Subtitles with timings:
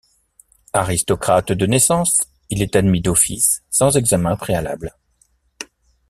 [0.73, 4.97] Aristocrate de naissance, il est admis d'office sans examen préalable.